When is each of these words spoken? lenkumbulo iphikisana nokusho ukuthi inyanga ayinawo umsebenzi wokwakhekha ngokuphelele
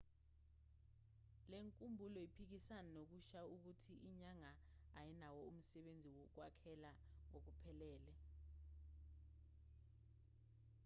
lenkumbulo 1.51 2.17
iphikisana 2.27 2.89
nokusho 2.97 3.39
ukuthi 3.55 3.93
inyanga 4.07 4.51
ayinawo 4.99 5.39
umsebenzi 5.51 6.09
wokwakhekha 6.17 6.91
ngokuphelele 7.29 8.13